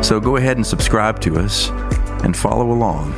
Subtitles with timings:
[0.00, 1.68] So go ahead and subscribe to us
[2.22, 3.12] and follow along.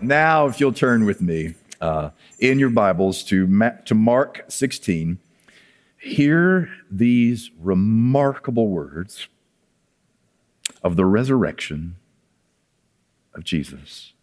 [0.00, 5.18] Now, if you'll turn with me uh, in your Bibles to, Ma- to Mark 16,
[5.98, 9.28] hear these remarkable words
[10.82, 11.96] of the resurrection
[13.34, 14.13] of Jesus.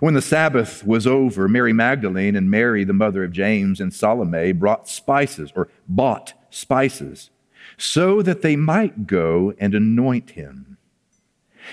[0.00, 4.52] When the Sabbath was over, Mary Magdalene and Mary, the mother of James, and Salome
[4.52, 7.30] brought spices or bought spices
[7.76, 10.76] so that they might go and anoint him.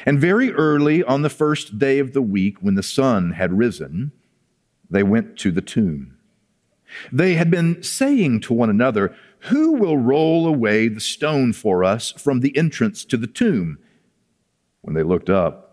[0.05, 4.11] And very early on the first day of the week, when the sun had risen,
[4.89, 6.17] they went to the tomb.
[7.11, 9.15] They had been saying to one another,
[9.49, 13.79] Who will roll away the stone for us from the entrance to the tomb?
[14.81, 15.72] When they looked up,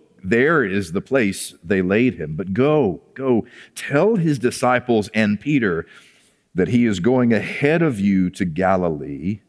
[0.23, 2.35] there is the place they laid him.
[2.35, 5.85] But go, go, tell his disciples and Peter
[6.53, 9.41] that he is going ahead of you to Galilee.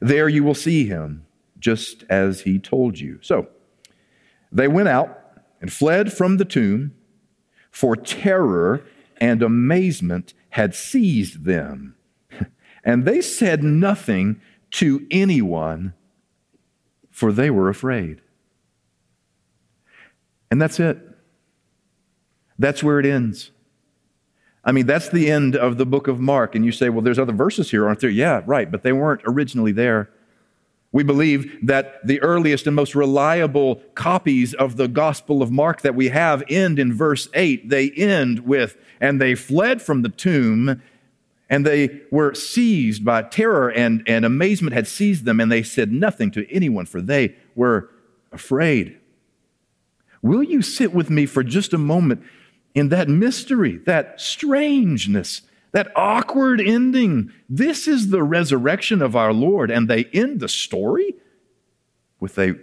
[0.00, 1.26] There you will see him,
[1.58, 3.18] just as he told you.
[3.22, 3.48] So
[4.52, 5.18] they went out
[5.60, 6.94] and fled from the tomb,
[7.70, 8.84] for terror
[9.20, 11.94] and amazement had seized them.
[12.84, 15.92] And they said nothing to anyone,
[17.10, 18.22] for they were afraid.
[20.50, 20.98] And that's it.
[22.58, 23.50] That's where it ends.
[24.64, 26.54] I mean, that's the end of the book of Mark.
[26.54, 28.10] And you say, well, there's other verses here, aren't there?
[28.10, 30.10] Yeah, right, but they weren't originally there.
[30.90, 35.94] We believe that the earliest and most reliable copies of the Gospel of Mark that
[35.94, 37.68] we have end in verse 8.
[37.68, 40.82] They end with, and they fled from the tomb,
[41.50, 45.92] and they were seized by terror, and, and amazement had seized them, and they said
[45.92, 47.90] nothing to anyone, for they were
[48.32, 48.98] afraid.
[50.22, 52.22] Will you sit with me for just a moment
[52.74, 55.42] in that mystery, that strangeness,
[55.72, 57.32] that awkward ending?
[57.48, 61.14] This is the resurrection of our Lord, and they end the story
[62.20, 62.54] with they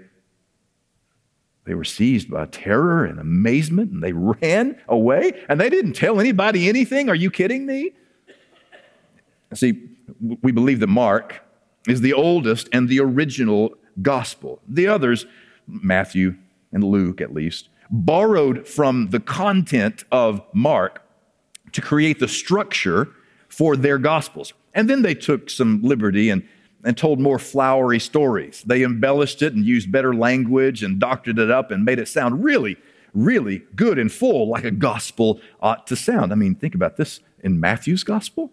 [1.65, 6.19] they were seized by terror and amazement and they ran away and they didn't tell
[6.19, 7.09] anybody anything.
[7.09, 7.91] Are you kidding me?
[9.53, 9.89] See,
[10.41, 11.41] we believe that Mark
[11.87, 14.61] is the oldest and the original gospel.
[14.67, 15.25] The others,
[15.67, 16.35] Matthew,
[16.75, 21.01] and Luke at least, borrowed from the content of Mark
[21.71, 23.07] to create the structure
[23.47, 24.53] for their gospels.
[24.73, 26.47] And then they took some liberty and,
[26.83, 28.61] and told more flowery stories.
[28.65, 32.43] They embellished it and used better language and doctored it up and made it sound
[32.43, 32.75] really,
[33.13, 36.33] really good and full, like a gospel ought to sound.
[36.33, 38.51] I mean, think about this in Matthew's gospel.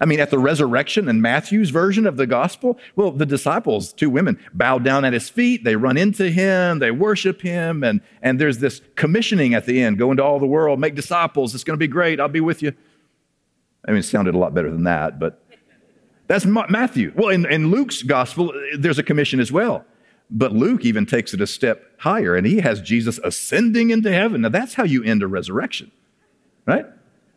[0.00, 4.10] I mean, at the resurrection in Matthew's version of the gospel, well, the disciples, two
[4.10, 5.64] women, bow down at his feet.
[5.64, 6.78] They run into him.
[6.78, 7.84] They worship him.
[7.84, 11.54] And, and there's this commissioning at the end go into all the world, make disciples.
[11.54, 12.20] It's going to be great.
[12.20, 12.72] I'll be with you.
[13.86, 15.44] I mean, it sounded a lot better than that, but
[16.26, 17.12] that's Matthew.
[17.14, 19.84] Well, in, in Luke's gospel, there's a commission as well.
[20.30, 24.40] But Luke even takes it a step higher, and he has Jesus ascending into heaven.
[24.40, 25.92] Now, that's how you end a resurrection,
[26.66, 26.86] right?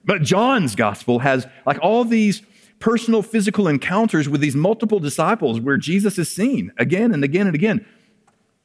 [0.08, 2.42] But John's gospel has like all these
[2.80, 7.56] personal physical encounters with these multiple disciples where Jesus is seen again and again and
[7.56, 7.86] again.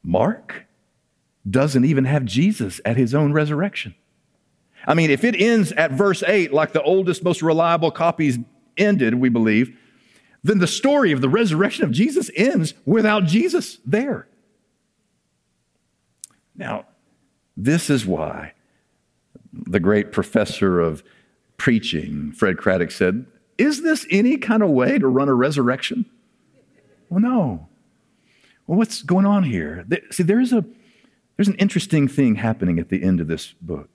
[0.05, 0.66] Mark
[1.49, 3.94] doesn't even have Jesus at his own resurrection.
[4.87, 8.38] I mean, if it ends at verse 8, like the oldest, most reliable copies
[8.76, 9.76] ended, we believe,
[10.44, 14.28] then the story of the resurrection of Jesus ends without Jesus there.
[16.55, 16.87] Now,
[17.56, 18.52] this is why
[19.52, 21.02] the great professor of
[21.62, 23.25] preaching, Fred Craddock said,
[23.56, 26.06] Is this any kind of way to run a resurrection?
[27.09, 27.69] Well, no.
[28.67, 29.87] Well, what's going on here?
[30.11, 30.64] See, there's, a,
[31.37, 33.88] there's an interesting thing happening at the end of this book.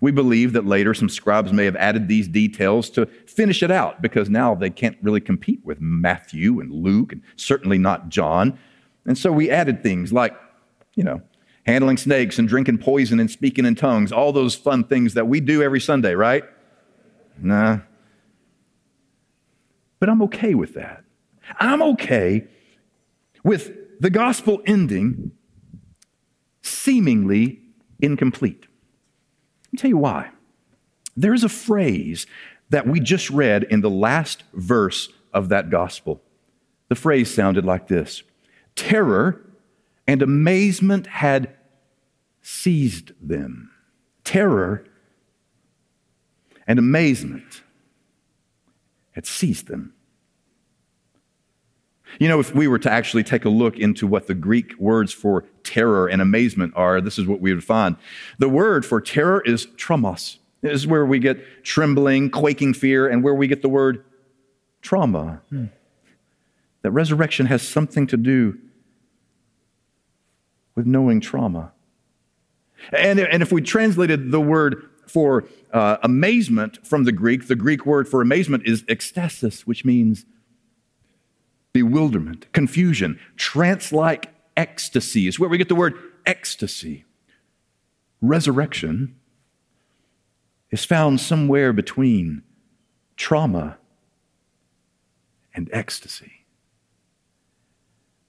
[0.00, 4.00] We believe that later some scribes may have added these details to finish it out
[4.00, 8.56] because now they can't really compete with Matthew and Luke and certainly not John.
[9.04, 10.36] And so we added things like,
[10.94, 11.22] you know,
[11.66, 15.40] handling snakes and drinking poison and speaking in tongues, all those fun things that we
[15.40, 16.44] do every Sunday, right?
[17.40, 17.80] Nah.
[20.00, 21.04] But I'm okay with that.
[21.58, 22.46] I'm okay
[23.42, 25.32] with the gospel ending
[26.62, 27.60] seemingly
[28.00, 28.66] incomplete.
[29.66, 30.30] Let me tell you why.
[31.16, 32.26] There is a phrase
[32.70, 36.22] that we just read in the last verse of that gospel.
[36.88, 38.22] The phrase sounded like this
[38.76, 39.44] Terror
[40.06, 41.54] and amazement had
[42.40, 43.70] seized them.
[44.24, 44.84] Terror
[46.68, 47.62] and amazement
[49.12, 49.94] had seized them.
[52.20, 55.12] You know, if we were to actually take a look into what the Greek words
[55.12, 57.96] for terror and amazement are, this is what we would find.
[58.38, 60.38] The word for terror is tromos.
[60.60, 64.04] This is where we get trembling, quaking fear, and where we get the word
[64.82, 65.40] trauma.
[65.50, 65.66] Hmm.
[66.82, 68.58] That resurrection has something to do
[70.74, 71.72] with knowing trauma.
[72.92, 77.86] And, and if we translated the word for uh, amazement from the Greek, the Greek
[77.86, 80.24] word for amazement is ecstasis, which means
[81.72, 85.94] bewilderment, confusion, trance like ecstasy is where we get the word
[86.26, 87.04] ecstasy.
[88.20, 89.16] Resurrection
[90.70, 92.42] is found somewhere between
[93.16, 93.78] trauma
[95.54, 96.44] and ecstasy.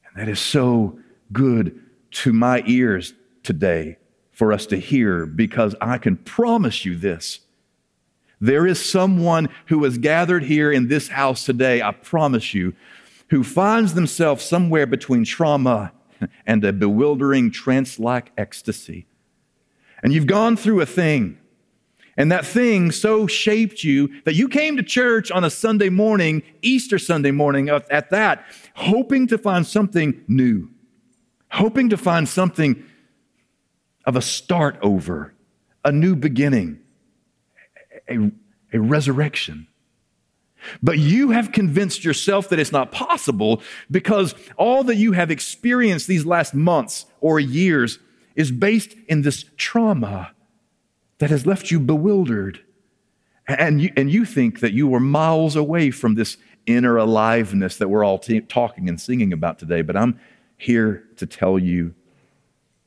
[0.06, 1.00] And that is so
[1.32, 1.80] good
[2.12, 3.98] to my ears today
[4.40, 7.42] for us to hear because I can promise you this.
[8.40, 12.74] There is someone who is gathered here in this house today, I promise you,
[13.32, 15.92] who finds themselves somewhere between trauma
[16.48, 19.08] and a bewildering trance like ecstasy.
[20.02, 21.38] And you've gone through a thing,
[22.16, 26.44] and that thing so shaped you that you came to church on a Sunday morning,
[26.62, 28.46] Easter Sunday morning, at that,
[28.76, 30.70] hoping to find something new,
[31.52, 32.86] hoping to find something
[34.10, 35.36] of a start over,
[35.86, 36.80] a new beginning,
[38.10, 38.32] a,
[38.74, 39.68] a resurrection.
[40.82, 43.62] But you have convinced yourself that it's not possible
[43.92, 48.00] because all that you have experienced these last months or years
[48.36, 50.32] is based in this trauma
[51.20, 52.62] that has left you bewildered.
[53.48, 57.90] And you, and you think that you were miles away from this inner aliveness that
[57.90, 59.84] we're all t- talking and singing about today.
[59.84, 60.20] But I'm
[60.58, 61.94] here to tell you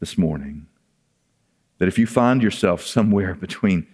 [0.00, 0.66] this morning
[1.82, 3.88] that if you find yourself somewhere between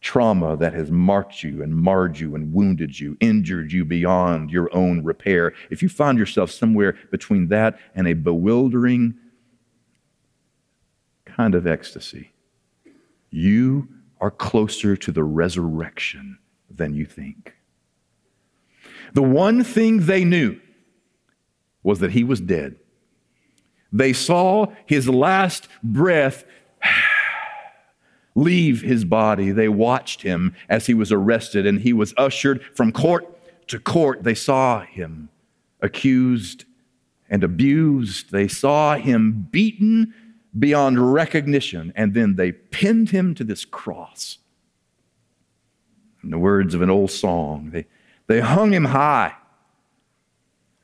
[0.00, 4.72] trauma that has marked you and marred you and wounded you, injured you beyond your
[4.72, 9.16] own repair, if you find yourself somewhere between that and a bewildering
[11.24, 12.30] kind of ecstasy,
[13.30, 13.88] you
[14.20, 16.38] are closer to the resurrection
[16.70, 17.52] than you think.
[19.14, 20.60] The one thing they knew
[21.82, 22.76] was that he was dead.
[23.92, 26.44] They saw his last breath
[28.38, 29.50] leave his body.
[29.50, 33.26] They watched him as he was arrested and he was ushered from court
[33.68, 34.22] to court.
[34.22, 35.28] They saw him
[35.80, 36.64] accused
[37.28, 38.30] and abused.
[38.30, 40.14] They saw him beaten
[40.58, 44.38] beyond recognition, and then they pinned him to this cross.
[46.24, 47.86] In the words of an old song, they,
[48.26, 49.34] they hung him high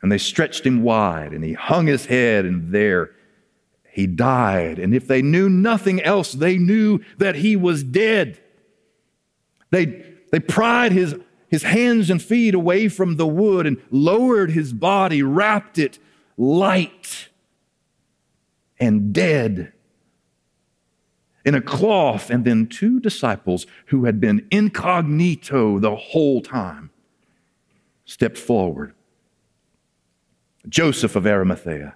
[0.02, 3.12] and they stretched him wide, and he hung his head, and there
[3.94, 4.80] he died.
[4.80, 8.40] And if they knew nothing else, they knew that he was dead.
[9.70, 11.14] They, they pried his,
[11.46, 16.00] his hands and feet away from the wood and lowered his body, wrapped it
[16.36, 17.28] light
[18.80, 19.72] and dead
[21.44, 22.30] in a cloth.
[22.30, 26.90] And then two disciples who had been incognito the whole time
[28.06, 28.92] stepped forward
[30.68, 31.94] Joseph of Arimathea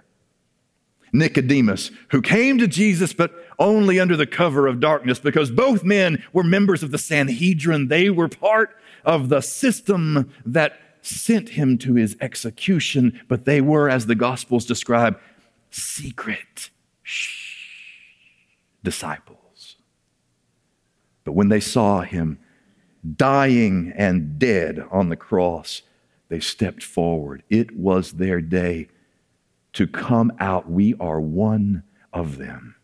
[1.11, 6.23] Nicodemus, who came to Jesus, but only under the cover of darkness, because both men
[6.33, 7.87] were members of the Sanhedrin.
[7.87, 13.89] They were part of the system that sent him to his execution, but they were,
[13.89, 15.19] as the Gospels describe,
[15.71, 16.69] secret
[17.03, 17.55] shh,
[18.83, 19.75] disciples.
[21.23, 22.39] But when they saw him
[23.15, 25.81] dying and dead on the cross,
[26.27, 27.43] they stepped forward.
[27.49, 28.87] It was their day
[29.73, 30.69] to come out.
[30.69, 31.83] We are one
[32.13, 32.75] of them.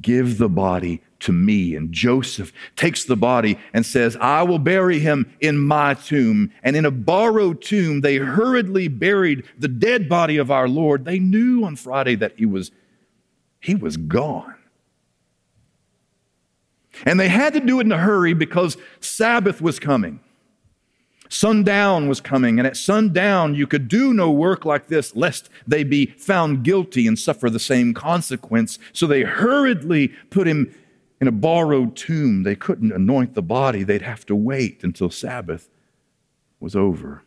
[0.00, 1.74] Give the body to me.
[1.74, 6.52] And Joseph takes the body and says, I will bury him in my tomb.
[6.62, 11.04] And in a borrowed tomb, they hurriedly buried the dead body of our Lord.
[11.04, 12.70] They knew on Friday that he was,
[13.60, 14.54] he was gone.
[17.04, 20.20] And they had to do it in a hurry because Sabbath was coming.
[21.32, 25.82] Sundown was coming, and at sundown you could do no work like this lest they
[25.82, 28.78] be found guilty and suffer the same consequence.
[28.92, 30.74] So they hurriedly put him
[31.22, 32.42] in a borrowed tomb.
[32.42, 35.70] They couldn't anoint the body, they'd have to wait until Sabbath
[36.60, 37.22] was over.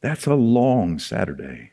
[0.00, 1.72] That's a long Saturday.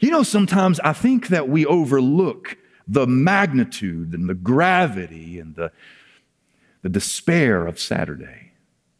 [0.00, 2.56] You know, sometimes I think that we overlook
[2.88, 5.70] the magnitude and the gravity and the
[6.82, 8.52] the despair of Saturday.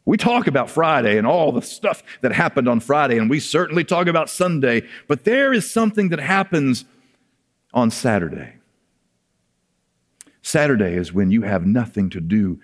[0.05, 3.83] We talk about Friday and all the stuff that happened on Friday, and we certainly
[3.83, 6.85] talk about Sunday, but there is something that happens
[7.73, 8.53] on Saturday.
[10.41, 12.59] Saturday is when you have nothing to do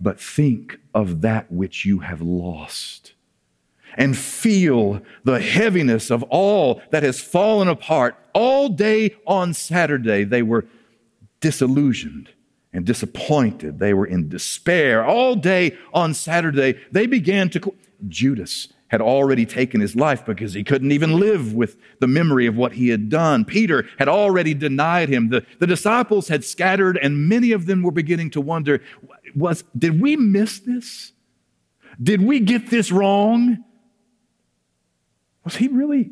[0.00, 3.14] but think of that which you have lost
[3.96, 8.16] and feel the heaviness of all that has fallen apart.
[8.34, 10.66] All day on Saturday, they were
[11.40, 12.30] disillusioned
[12.72, 13.78] and disappointed.
[13.78, 15.04] They were in despair.
[15.04, 17.74] All day on Saturday, they began to.
[18.08, 22.56] Judas had already taken his life because he couldn't even live with the memory of
[22.56, 23.42] what he had done.
[23.42, 25.30] Peter had already denied him.
[25.30, 28.82] The, the disciples had scattered, and many of them were beginning to wonder
[29.34, 31.12] was, did we miss this?
[32.02, 33.64] Did we get this wrong?
[35.44, 36.10] Was he really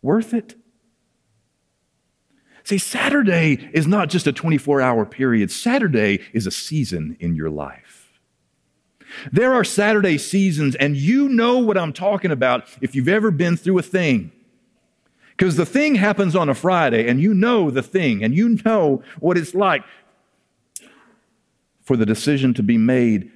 [0.00, 0.54] worth it?
[2.64, 7.50] See, Saturday is not just a 24 hour period, Saturday is a season in your
[7.50, 8.12] life.
[9.30, 13.56] There are Saturday seasons, and you know what I'm talking about if you've ever been
[13.56, 14.32] through a thing.
[15.30, 19.02] Because the thing happens on a Friday, and you know the thing, and you know
[19.18, 19.82] what it's like
[21.82, 23.30] for the decision to be made,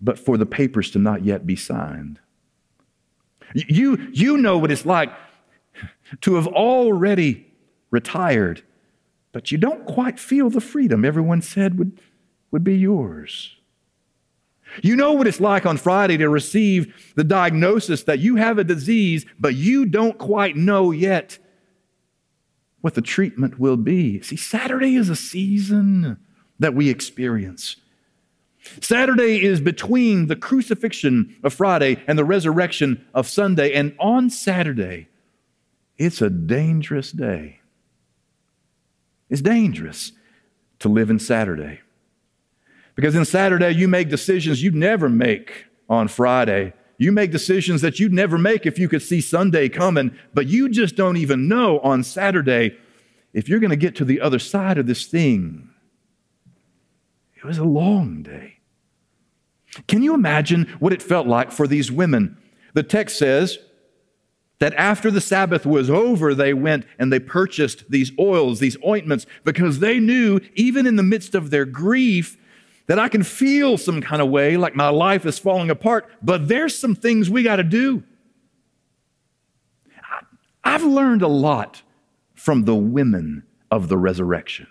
[0.00, 2.18] but for the papers to not yet be signed.
[3.54, 5.12] You, you know what it's like
[6.22, 7.45] to have already
[7.90, 8.62] retired,
[9.32, 12.00] but you don't quite feel the freedom everyone said would,
[12.50, 13.56] would be yours.
[14.82, 18.64] You know what it's like on Friday to receive the diagnosis that you have a
[18.64, 21.38] disease, but you don't quite know yet
[22.80, 24.20] what the treatment will be.
[24.22, 26.18] See, Saturday is a season
[26.58, 27.76] that we experience.
[28.80, 33.72] Saturday is between the crucifixion of Friday and the resurrection of Sunday.
[33.72, 35.08] And on Saturday,
[35.96, 37.60] it's a dangerous day.
[39.28, 40.12] It's dangerous
[40.78, 41.80] to live in Saturday.
[42.94, 46.72] Because in Saturday, you make decisions you'd never make on Friday.
[46.98, 50.68] You make decisions that you'd never make if you could see Sunday coming, but you
[50.68, 52.76] just don't even know on Saturday
[53.34, 55.68] if you're going to get to the other side of this thing.
[57.36, 58.54] It was a long day.
[59.88, 62.38] Can you imagine what it felt like for these women?
[62.72, 63.58] The text says,
[64.58, 69.26] that after the Sabbath was over, they went and they purchased these oils, these ointments,
[69.44, 72.38] because they knew, even in the midst of their grief,
[72.86, 76.48] that I can feel some kind of way like my life is falling apart, but
[76.48, 78.02] there's some things we got to do.
[80.64, 81.82] I've learned a lot
[82.34, 84.66] from the women of the resurrection.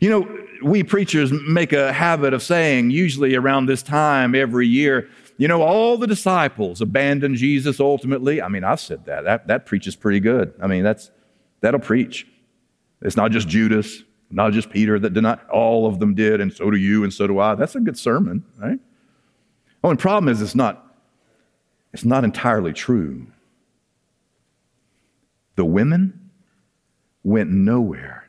[0.00, 5.08] You know, we preachers make a habit of saying, usually around this time every year,
[5.40, 8.42] you know, all the disciples abandoned Jesus ultimately.
[8.42, 9.24] I mean, I've said that.
[9.24, 10.52] That, that preaches pretty good.
[10.60, 11.10] I mean, that's,
[11.62, 12.26] that'll preach.
[13.00, 16.52] It's not just Judas, not just Peter that did not, all of them did, and
[16.52, 17.54] so do you, and so do I.
[17.54, 18.78] That's a good sermon, right?
[19.82, 20.94] And problem is it's not,
[21.94, 23.26] it's not entirely true.
[25.56, 26.32] The women
[27.24, 28.28] went nowhere.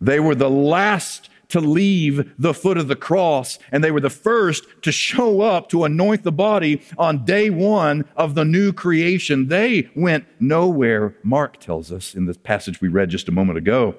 [0.00, 4.10] They were the last to leave the foot of the cross, and they were the
[4.10, 9.48] first to show up to anoint the body on day one of the new creation.
[9.48, 13.96] They went nowhere, Mark tells us in the passage we read just a moment ago.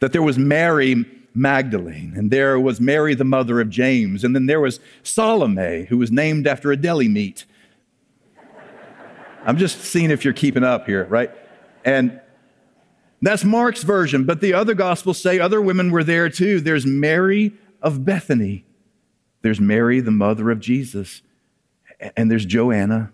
[0.00, 4.46] That there was Mary Magdalene, and there was Mary, the mother of James, and then
[4.46, 7.44] there was Salome, who was named after a deli meat.
[9.46, 11.30] I'm just seeing if you're keeping up here, right?
[11.84, 12.20] And
[13.20, 16.60] that's Mark's version, but the other gospels say other women were there too.
[16.60, 18.64] There's Mary of Bethany,
[19.42, 21.22] there's Mary, the mother of Jesus,
[22.16, 23.12] and there's Joanna.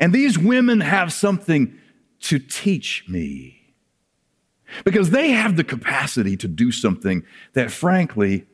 [0.00, 1.78] And these women have something
[2.20, 3.74] to teach me
[4.84, 8.46] because they have the capacity to do something that, frankly,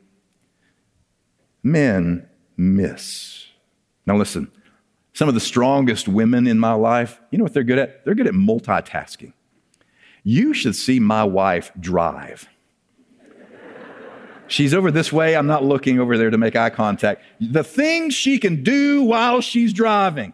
[1.61, 3.47] men miss.
[4.05, 4.51] Now, listen,
[5.13, 8.05] some of the strongest women in my life, you know what they're good at?
[8.05, 9.33] They're good at multitasking.
[10.25, 12.49] You should see my wife drive.
[14.47, 15.35] She's over this way.
[15.35, 17.23] I'm not looking over there to make eye contact.
[17.39, 20.33] The things she can do while she's driving.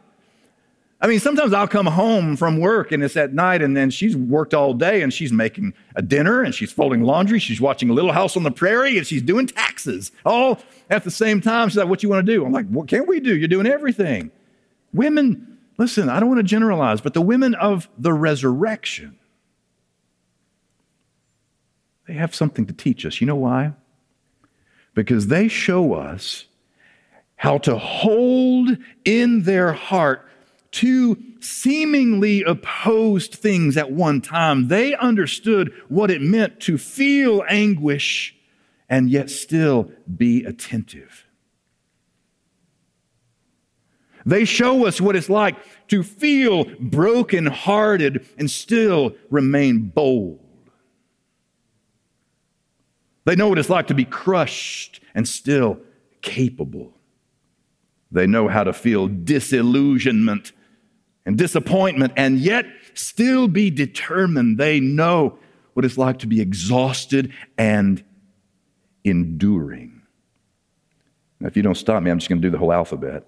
[1.01, 4.15] I mean, sometimes I'll come home from work and it's at night, and then she's
[4.15, 7.93] worked all day and she's making a dinner and she's folding laundry, she's watching a
[7.93, 11.67] little house on the prairie, and she's doing taxes all at the same time.
[11.67, 12.45] She's like, What you want to do?
[12.45, 13.35] I'm like, What can't we do?
[13.35, 14.31] You're doing everything.
[14.93, 19.17] Women, listen, I don't want to generalize, but the women of the resurrection,
[22.07, 23.21] they have something to teach us.
[23.21, 23.73] You know why?
[24.93, 26.45] Because they show us
[27.35, 30.27] how to hold in their heart
[30.71, 34.67] two seemingly opposed things at one time.
[34.67, 38.35] They understood what it meant to feel anguish
[38.89, 41.25] and yet still be attentive.
[44.25, 45.55] They show us what it's like
[45.87, 50.39] to feel brokenhearted and still remain bold.
[53.25, 55.79] They know what it's like to be crushed and still
[56.21, 56.93] capable.
[58.11, 60.51] They know how to feel disillusionment
[61.25, 64.57] and disappointment and yet still be determined.
[64.57, 65.37] They know
[65.73, 68.03] what it's like to be exhausted and
[69.03, 70.01] enduring.
[71.39, 73.27] Now, if you don't stop me, I'm just going to do the whole alphabet.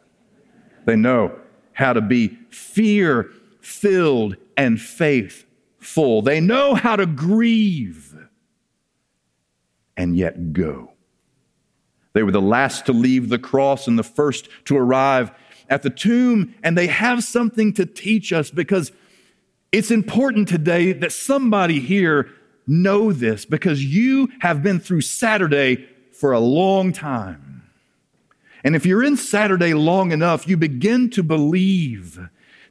[0.85, 1.39] They know
[1.71, 3.29] how to be fear
[3.61, 6.21] filled and faithful.
[6.21, 8.13] They know how to grieve
[9.97, 10.93] and yet go.
[12.13, 15.31] They were the last to leave the cross and the first to arrive
[15.69, 18.91] at the tomb, and they have something to teach us because
[19.71, 22.29] it's important today that somebody here
[22.67, 27.63] know this because you have been through Saturday for a long time.
[28.63, 32.19] And if you're in Saturday long enough, you begin to believe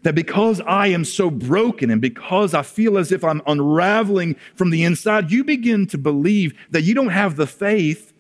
[0.02, 4.70] that because I am so broken and because I feel as if I'm unraveling from
[4.70, 8.12] the inside, you begin to believe that you don't have the faith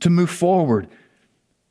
[0.00, 0.88] to move forward.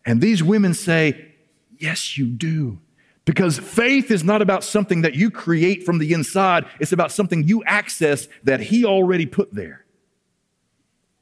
[0.06, 1.32] And these women say,
[1.78, 2.80] Yes, you do.
[3.26, 7.44] Because faith is not about something that you create from the inside, it's about something
[7.44, 9.84] you access that He already put there.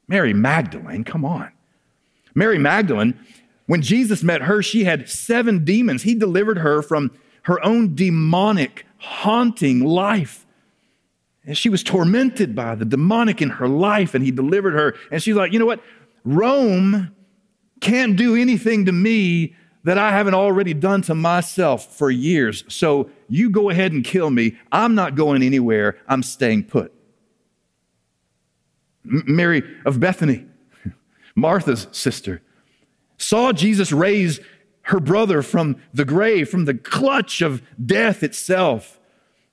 [0.06, 1.50] Mary Magdalene, come on.
[2.34, 3.18] Mary Magdalene,
[3.66, 6.02] when Jesus met her, she had seven demons.
[6.02, 7.10] He delivered her from
[7.44, 10.46] her own demonic, haunting life.
[11.46, 14.94] And she was tormented by the demonic in her life, and He delivered her.
[15.10, 15.82] And she's like, you know what?
[16.24, 17.14] Rome
[17.80, 19.54] can't do anything to me
[19.84, 22.64] that I haven't already done to myself for years.
[22.68, 24.56] So you go ahead and kill me.
[24.72, 25.98] I'm not going anywhere.
[26.08, 26.92] I'm staying put.
[29.04, 30.46] M- Mary of Bethany,
[31.34, 32.40] Martha's sister,
[33.18, 34.40] saw Jesus raise
[34.84, 38.98] her brother from the grave, from the clutch of death itself.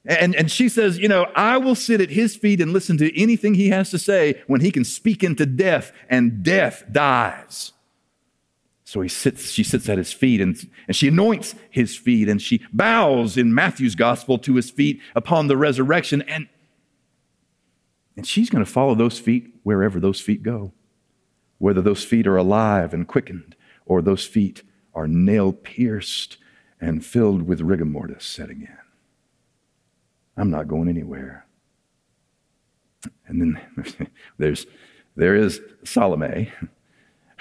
[0.06, 3.20] And, and she says, You know, I will sit at his feet and listen to
[3.20, 7.74] anything he has to say when he can speak into death, and death dies.
[8.84, 12.42] So he sits, she sits at his feet and, and she anoints his feet and
[12.42, 16.22] she bows in Matthew's gospel to his feet upon the resurrection.
[16.24, 16.50] And,
[18.18, 20.74] and she's going to follow those feet wherever those feet go,
[21.58, 24.62] whether those feet are alive and quickened or those feet
[24.94, 26.38] are nail pierced
[26.80, 28.78] and filled with rigor mortis setting in.
[30.38, 31.46] I'm not going anywhere.
[33.28, 34.66] And then there's,
[35.16, 36.52] there is Salome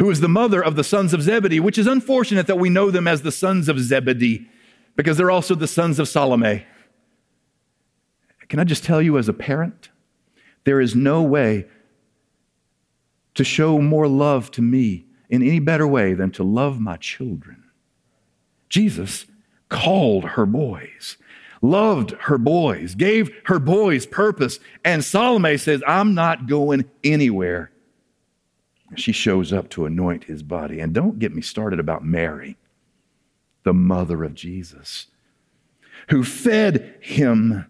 [0.01, 2.91] who is the mother of the sons of Zebedee, which is unfortunate that we know
[2.91, 4.49] them as the sons of Zebedee
[4.97, 6.65] because they're also the sons of Salome.
[8.49, 9.91] Can I just tell you, as a parent,
[10.65, 11.67] there is no way
[13.35, 17.65] to show more love to me in any better way than to love my children.
[18.69, 19.27] Jesus
[19.69, 21.17] called her boys,
[21.63, 27.71] loved her boys, gave her boys purpose, and Salome says, I'm not going anywhere
[28.97, 30.81] she shows up to anoint his body.
[30.81, 32.57] And don't get me started about Mary,
[33.63, 35.07] the mother of Jesus,
[36.09, 37.67] who fed him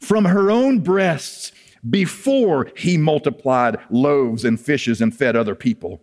[0.00, 1.52] from her own breasts
[1.88, 6.00] before he multiplied loaves and fishes and fed other people.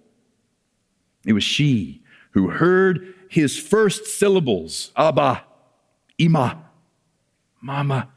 [1.29, 5.43] It was she who heard his first syllables Abba,
[6.17, 6.63] Ima,
[7.61, 8.09] Mama,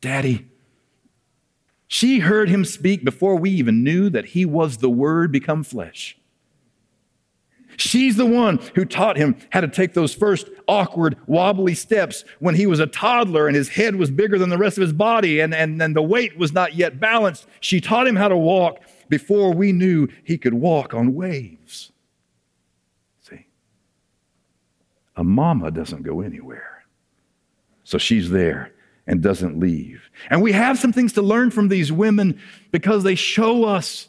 [0.00, 0.48] Daddy.
[1.86, 6.18] She heard him speak before we even knew that he was the Word become flesh.
[7.76, 12.56] She's the one who taught him how to take those first awkward, wobbly steps when
[12.56, 15.38] he was a toddler and his head was bigger than the rest of his body
[15.38, 17.46] and, and, and the weight was not yet balanced.
[17.60, 21.92] She taught him how to walk before we knew he could walk on waves.
[23.20, 23.46] See,
[25.20, 26.82] a mama doesn't go anywhere.
[27.84, 28.72] So she's there
[29.06, 30.10] and doesn't leave.
[30.30, 34.08] And we have some things to learn from these women because they show us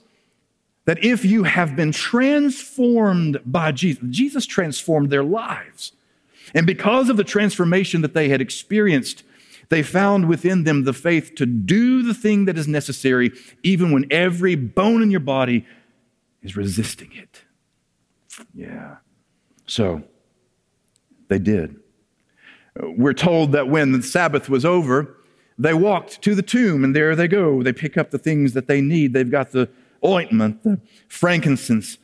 [0.85, 5.91] that if you have been transformed by Jesus, Jesus transformed their lives.
[6.53, 9.23] And because of the transformation that they had experienced,
[9.67, 13.31] they found within them the faith to do the thing that is necessary,
[13.63, 15.65] even when every bone in your body
[16.41, 17.43] is resisting it.
[18.53, 18.97] Yeah.
[19.65, 20.03] So
[21.31, 21.77] they did.
[22.75, 25.15] We're told that when the Sabbath was over,
[25.57, 27.63] they walked to the tomb, and there they go.
[27.63, 29.13] They pick up the things that they need.
[29.13, 29.69] They've got the
[30.03, 31.97] ointment, the frankincense,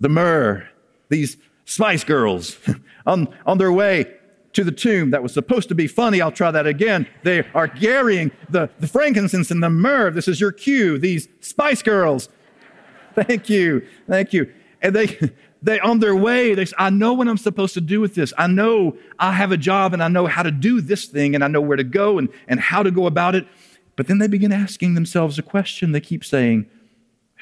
[0.00, 0.68] the myrrh,
[1.10, 2.58] these spice girls
[3.06, 4.12] on, on their way
[4.54, 5.10] to the tomb.
[5.10, 6.20] That was supposed to be funny.
[6.20, 7.06] I'll try that again.
[7.22, 10.10] They are carrying the, the frankincense and the myrrh.
[10.10, 12.28] This is your cue, these spice girls.
[13.14, 13.86] Thank you.
[14.08, 14.52] Thank you.
[14.80, 15.18] And they,
[15.62, 18.32] they on their way, they say, I know what I'm supposed to do with this.
[18.36, 21.44] I know I have a job and I know how to do this thing and
[21.44, 23.46] I know where to go and, and how to go about it.
[23.94, 25.92] But then they begin asking themselves a question.
[25.92, 26.68] They keep saying,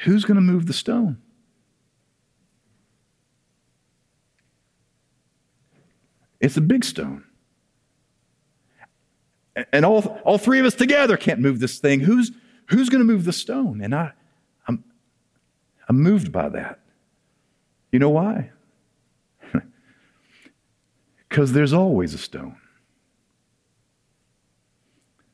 [0.05, 1.19] Who's going to move the stone?
[6.41, 7.25] It's a big stone.
[9.73, 12.01] And all, all three of us together can't move this thing.
[12.01, 12.31] Who's,
[12.67, 13.83] who's going to move the stone?
[13.83, 14.13] And I,
[14.67, 14.83] I'm,
[15.87, 16.81] I'm moved by that.
[17.93, 18.51] You know why?
[21.29, 22.57] Because there's always a stone.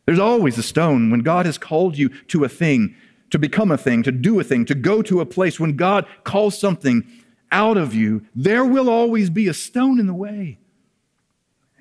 [0.05, 1.11] There's always a stone.
[1.11, 2.95] When God has called you to a thing,
[3.31, 6.07] to become a thing, to do a thing, to go to a place, when God
[6.23, 7.05] calls something
[7.51, 10.59] out of you, there will always be a stone in the way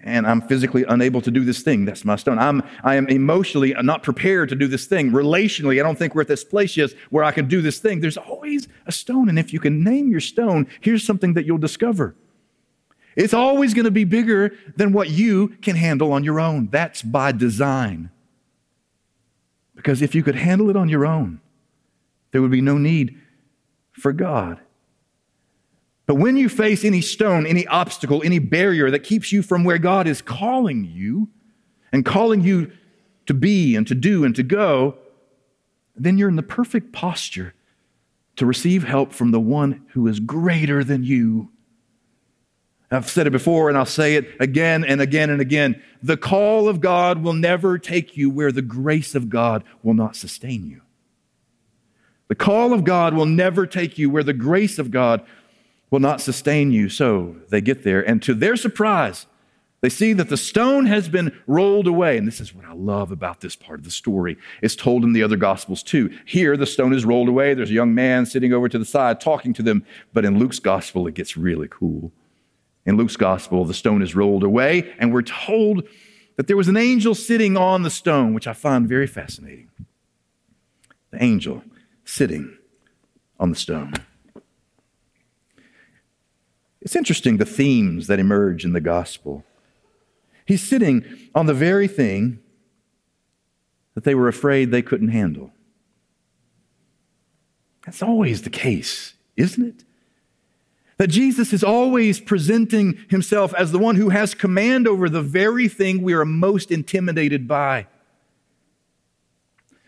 [0.05, 1.83] and I'm physically unable to do this thing.
[1.83, 2.37] That's my stone.
[2.37, 5.11] I'm, I am emotionally not prepared to do this thing.
[5.11, 7.99] Relationally, I don't think we're at this place yet where I can do this thing.
[7.99, 9.29] There's always a stone.
[9.29, 12.15] And if you can name your stone, here's something that you'll discover.
[13.15, 16.69] It's always going to be bigger than what you can handle on your own.
[16.71, 18.11] That's by design.
[19.75, 21.41] Because if you could handle it on your own,
[22.31, 23.19] there would be no need
[23.91, 24.59] for God.
[26.05, 29.79] But when you face any stone, any obstacle, any barrier that keeps you from where
[29.79, 31.29] God is calling you
[31.91, 32.71] and calling you
[33.25, 34.97] to be and to do and to go,
[35.95, 37.53] then you're in the perfect posture
[38.35, 41.49] to receive help from the one who is greater than you.
[42.91, 45.81] I've said it before and I'll say it again and again and again.
[46.03, 50.15] The call of God will never take you where the grace of God will not
[50.15, 50.81] sustain you.
[52.27, 55.25] The call of God will never take you where the grace of God
[55.91, 56.89] will not sustain you.
[56.89, 59.25] So they get there, and to their surprise,
[59.81, 62.17] they see that the stone has been rolled away.
[62.17, 64.35] And this is what I love about this part of the story.
[64.63, 66.09] It's told in the other Gospels too.
[66.25, 67.53] Here, the stone is rolled away.
[67.53, 69.85] There's a young man sitting over to the side talking to them.
[70.11, 72.11] But in Luke's Gospel, it gets really cool.
[72.85, 75.87] In Luke's Gospel, the stone is rolled away, and we're told
[76.35, 79.69] that there was an angel sitting on the stone, which I find very fascinating.
[81.11, 81.63] The angel
[82.03, 82.57] sitting
[83.39, 83.93] on the stone.
[86.85, 89.43] It's interesting the themes that emerge in the gospel.
[90.45, 92.39] He's sitting on the very thing
[93.95, 95.51] that they were afraid they couldn't handle.
[97.85, 99.83] That's always the case, isn't it?
[100.97, 105.67] That Jesus is always presenting himself as the one who has command over the very
[105.67, 107.87] thing we are most intimidated by.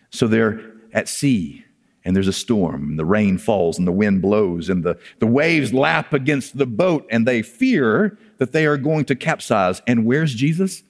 [0.09, 1.63] So they're at sea
[2.07, 5.27] and there's a storm, and the rain falls, and the wind blows, and the, the
[5.27, 9.81] waves lap against the boat, and they fear that they are going to capsize.
[9.85, 10.83] And where's Jesus?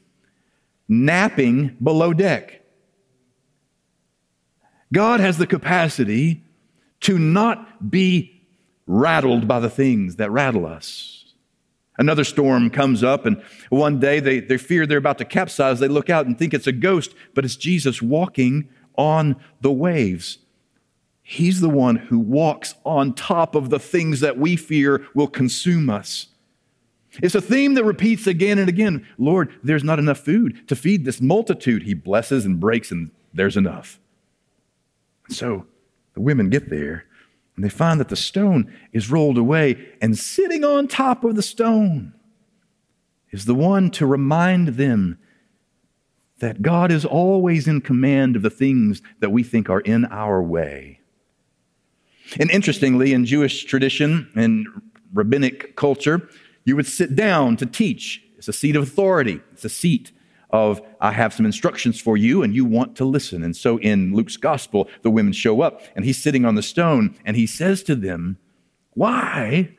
[0.88, 2.62] Napping below deck.
[4.93, 6.43] God has the capacity
[6.99, 8.39] to not be
[8.86, 11.34] rattled by the things that rattle us.
[11.97, 15.80] Another storm comes up, and one day they, they fear they're about to capsize.
[15.80, 20.38] They look out and think it's a ghost, but it's Jesus walking on the waves.
[21.30, 25.90] He's the one who walks on top of the things that we fear will consume
[25.90, 26.28] us.
[27.22, 29.06] It's a theme that repeats again and again.
[29.18, 31.84] Lord, there's not enough food to feed this multitude.
[31.84, 34.00] He blesses and breaks, and there's enough.
[35.28, 35.66] So
[36.13, 37.04] the women get there,
[37.58, 41.42] and they find that the stone is rolled away, and sitting on top of the
[41.42, 42.13] stone
[43.32, 45.20] is the one to remind them
[46.40, 50.42] that God is always in command of the things that we think are in our
[50.42, 51.02] way.
[52.40, 54.68] And interestingly, in Jewish tradition and
[55.13, 56.30] rabbinic culture,
[56.66, 58.22] you would sit down to teach.
[58.38, 60.12] It's a seat of authority, it's a seat
[60.50, 63.44] of, I have some instructions for you, and you want to listen.
[63.44, 67.16] And so in Luke's gospel, the women show up, and he's sitting on the stone,
[67.26, 68.38] and he says to them,
[68.94, 69.76] Why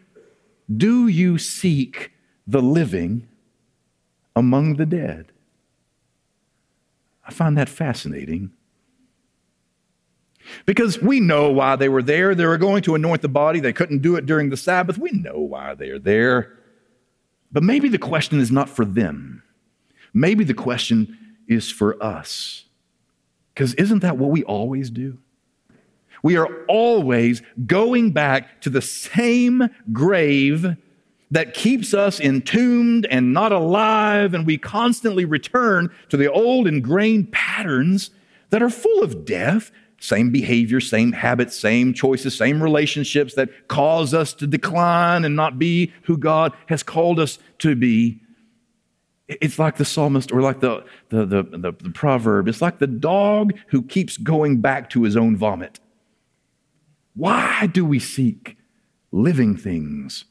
[0.75, 2.13] do you seek
[2.47, 3.29] the living
[4.37, 5.33] among the dead?
[7.25, 8.51] I find that fascinating
[10.67, 12.35] because we know why they were there.
[12.35, 13.61] They were going to anoint the body.
[13.61, 14.99] They couldn't do it during the Sabbath.
[14.99, 16.59] We know why they're there.
[17.51, 19.43] But maybe the question is not for them.
[20.13, 21.17] Maybe the question
[21.49, 22.65] is for us.
[23.55, 25.19] Because isn't that what we always do?
[26.23, 30.77] We are always going back to the same grave
[31.31, 37.33] that keeps us entombed and not alive, and we constantly return to the old ingrained
[37.33, 38.11] patterns
[38.51, 44.15] that are full of death, same behavior, same habits, same choices, same relationships that cause
[44.15, 48.21] us to decline and not be who God has called us to be.
[49.27, 52.49] It's like the psalmist or like the, the, the, the, the proverb.
[52.49, 55.81] It's like the dog who keeps going back to his own vomit.
[57.15, 58.57] Why do we seek
[59.11, 60.25] living things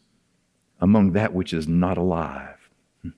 [0.79, 2.69] among that which is not alive?
[3.01, 3.09] Hmm.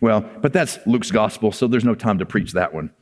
[0.00, 2.92] Well, but that's Luke's gospel, so there's no time to preach that one.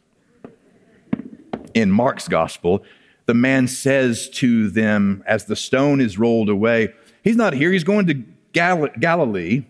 [1.74, 2.84] In Mark's gospel,
[3.26, 7.84] the man says to them as the stone is rolled away, He's not here, he's
[7.84, 8.14] going to
[8.52, 9.64] Gal- Galilee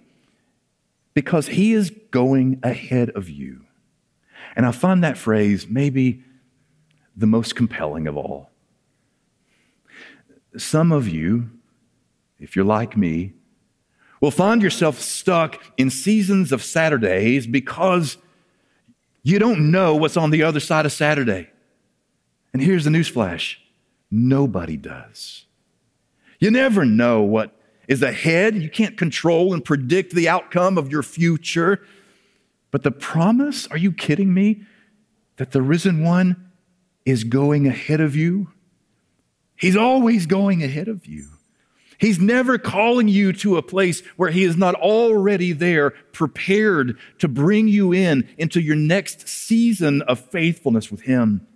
[1.14, 3.64] because he is going ahead of you.
[4.56, 6.24] And I find that phrase maybe
[7.16, 8.50] the most compelling of all.
[10.56, 11.50] Some of you,
[12.38, 13.32] if you're like me,
[14.20, 18.16] will find yourself stuck in seasons of Saturdays because
[19.22, 21.48] you don't know what's on the other side of Saturday.
[22.52, 23.56] And here's the newsflash
[24.10, 25.46] nobody does.
[26.38, 27.56] You never know what
[27.88, 28.56] is ahead.
[28.56, 31.84] You can't control and predict the outcome of your future.
[32.70, 34.62] But the promise, are you kidding me?
[35.36, 36.50] That the risen one
[37.04, 38.52] is going ahead of you
[39.62, 41.28] He's always going ahead of you.
[41.96, 47.28] He's never calling you to a place where He is not already there, prepared to
[47.28, 51.46] bring you in into your next season of faithfulness with Him.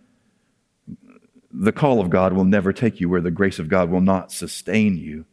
[1.59, 4.31] The call of God will never take you where the grace of God will not
[4.31, 5.25] sustain you.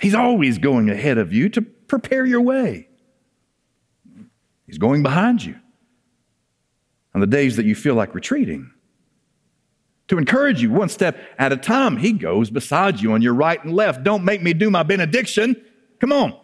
[0.00, 2.88] He's always going ahead of you to prepare your way.
[4.66, 5.56] He's going behind you
[7.14, 8.70] on the days that you feel like retreating
[10.08, 11.96] to encourage you one step at a time.
[11.96, 14.04] He goes beside you on your right and left.
[14.04, 15.60] Don't make me do my benediction.
[16.00, 16.38] Come on.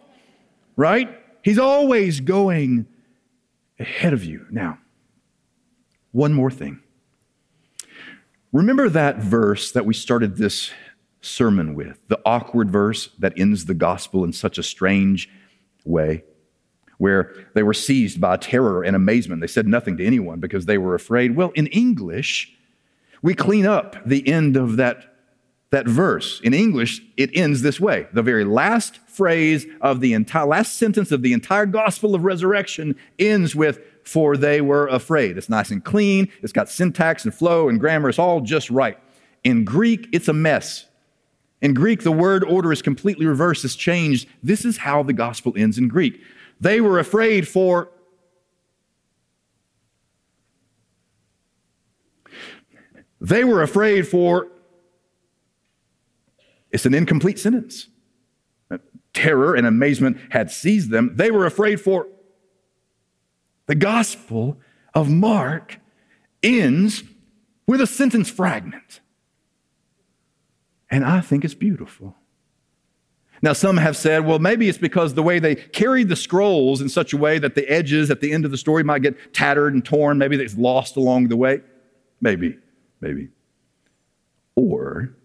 [0.75, 1.09] Right?
[1.43, 2.87] He's always going
[3.79, 4.45] ahead of you.
[4.49, 4.79] Now,
[6.11, 6.81] one more thing.
[8.51, 10.71] Remember that verse that we started this
[11.21, 15.29] sermon with, the awkward verse that ends the gospel in such a strange
[15.85, 16.23] way,
[16.97, 19.39] where they were seized by terror and amazement.
[19.39, 21.35] They said nothing to anyone because they were afraid.
[21.35, 22.53] Well, in English,
[23.21, 25.15] we clean up the end of that,
[25.69, 26.41] that verse.
[26.43, 28.07] In English, it ends this way.
[28.11, 32.97] The very last phrase of the entire, last sentence of the entire gospel of resurrection
[33.17, 35.37] ends with, for they were afraid.
[35.37, 36.29] It's nice and clean.
[36.41, 38.09] It's got syntax and flow and grammar.
[38.09, 38.97] It's all just right.
[39.43, 40.85] In Greek, it's a mess.
[41.61, 44.27] In Greek, the word order is completely reversed, it's changed.
[44.41, 46.19] This is how the gospel ends in Greek.
[46.59, 47.91] They were afraid for
[53.21, 54.47] They were afraid for,
[56.71, 57.87] it's an incomplete sentence.
[59.13, 61.11] Terror and amazement had seized them.
[61.15, 62.07] They were afraid for,
[63.71, 64.59] the Gospel
[64.93, 65.79] of Mark
[66.43, 67.05] ends
[67.65, 68.99] with a sentence fragment.
[70.89, 72.17] And I think it's beautiful.
[73.41, 76.89] Now, some have said, well, maybe it's because the way they carried the scrolls in
[76.89, 79.73] such a way that the edges at the end of the story might get tattered
[79.73, 80.17] and torn.
[80.17, 81.61] Maybe it's lost along the way.
[82.19, 82.57] Maybe
[82.99, 83.29] maybe.
[84.57, 85.15] Or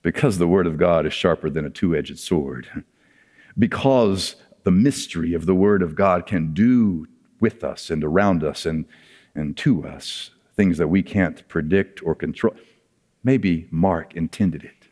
[0.00, 2.84] because the Word of God is sharper than a two edged sword,
[3.58, 7.06] because the mystery of the Word of God can do
[7.38, 8.84] with us and around us and,
[9.32, 12.56] and to us things that we can't predict or control.
[13.22, 14.88] Maybe Mark intended it.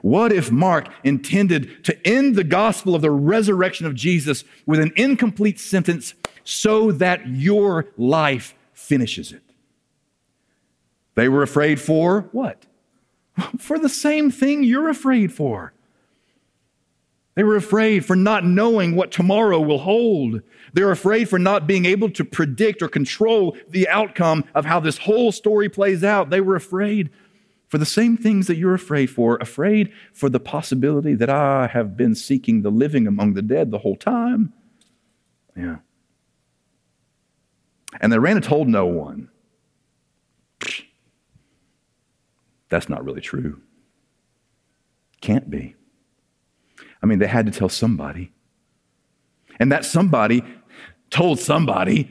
[0.00, 4.92] What if Mark intended to end the gospel of the resurrection of Jesus with an
[4.96, 9.42] incomplete sentence so that your life finishes it?
[11.14, 12.64] They were afraid for what?
[13.58, 15.74] For the same thing you're afraid for.
[17.38, 20.42] They were afraid for not knowing what tomorrow will hold.
[20.72, 24.98] They're afraid for not being able to predict or control the outcome of how this
[24.98, 26.30] whole story plays out.
[26.30, 27.10] They were afraid
[27.68, 31.96] for the same things that you're afraid for, afraid for the possibility that I have
[31.96, 34.52] been seeking the living among the dead the whole time.
[35.56, 35.76] Yeah.
[38.00, 39.30] And they ran and told no one.
[42.68, 43.62] That's not really true.
[45.20, 45.76] Can't be.
[47.02, 48.32] I mean, they had to tell somebody.
[49.60, 50.42] And that somebody
[51.10, 52.10] told somebody.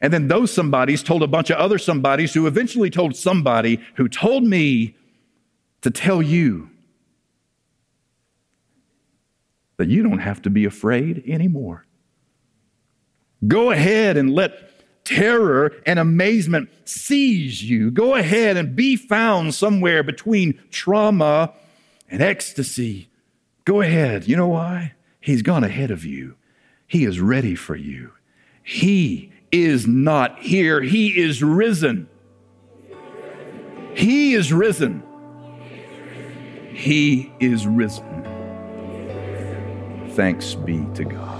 [0.00, 4.08] And then those somebodies told a bunch of other somebodies who eventually told somebody who
[4.08, 4.96] told me
[5.82, 6.70] to tell you.
[9.76, 11.84] that you don't have to be afraid anymore.
[13.46, 17.90] Go ahead and let terror and amazement seize you.
[17.90, 21.52] Go ahead and be found somewhere between trauma
[22.10, 23.08] and ecstasy.
[23.66, 24.26] Go ahead.
[24.28, 24.94] You know why?
[25.20, 26.36] He's gone ahead of you.
[26.86, 28.12] He is ready for you.
[28.62, 32.08] He is not here, He is risen.
[33.94, 35.02] He is risen.
[36.70, 38.22] He is risen.
[40.10, 41.35] Thanks be to God.